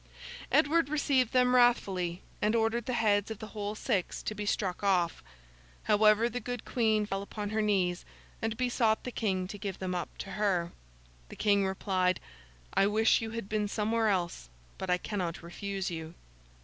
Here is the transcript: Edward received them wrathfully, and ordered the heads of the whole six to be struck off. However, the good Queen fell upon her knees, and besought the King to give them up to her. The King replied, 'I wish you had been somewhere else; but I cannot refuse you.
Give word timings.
Edward 0.51 0.89
received 0.89 1.31
them 1.31 1.53
wrathfully, 1.53 2.23
and 2.41 2.55
ordered 2.55 2.87
the 2.87 2.93
heads 2.95 3.29
of 3.29 3.37
the 3.37 3.49
whole 3.49 3.75
six 3.75 4.23
to 4.23 4.33
be 4.33 4.47
struck 4.47 4.83
off. 4.83 5.21
However, 5.83 6.27
the 6.27 6.39
good 6.39 6.65
Queen 6.65 7.05
fell 7.05 7.21
upon 7.21 7.51
her 7.51 7.61
knees, 7.61 8.03
and 8.41 8.57
besought 8.57 9.03
the 9.03 9.11
King 9.11 9.47
to 9.47 9.59
give 9.59 9.77
them 9.77 9.93
up 9.93 10.09
to 10.17 10.31
her. 10.31 10.71
The 11.29 11.35
King 11.35 11.67
replied, 11.67 12.19
'I 12.73 12.87
wish 12.87 13.21
you 13.21 13.29
had 13.29 13.47
been 13.47 13.67
somewhere 13.67 14.07
else; 14.07 14.49
but 14.79 14.89
I 14.89 14.97
cannot 14.97 15.43
refuse 15.43 15.91
you. 15.91 16.15